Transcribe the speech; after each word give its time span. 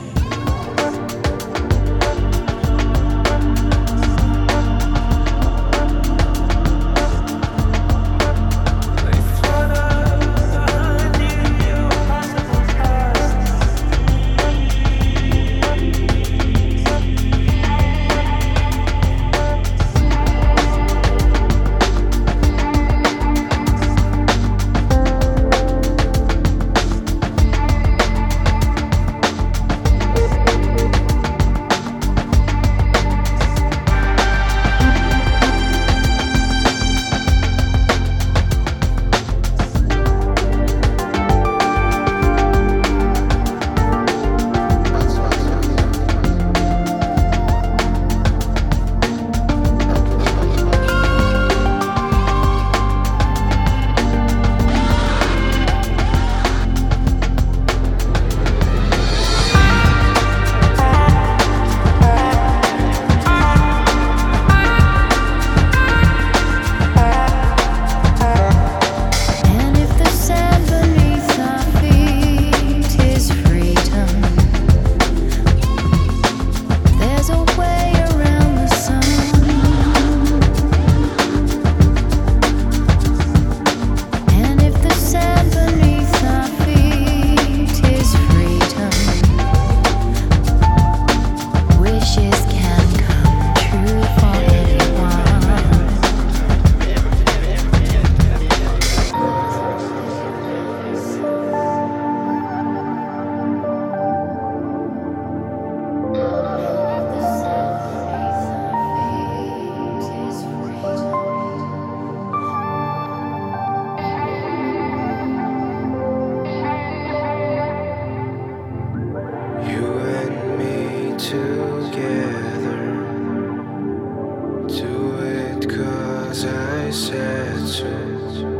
said. 126.95 128.54